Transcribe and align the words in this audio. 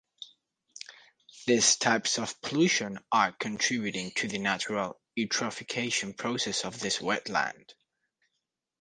These 1.45 1.75
types 1.75 2.17
of 2.17 2.41
pollution 2.41 2.97
are 3.11 3.33
contributing 3.33 4.09
to 4.15 4.27
the 4.27 4.39
natural 4.39 4.99
eutrophication 5.15 6.17
process 6.17 6.65
of 6.65 6.79
this 6.79 6.97
wetland. 6.97 7.73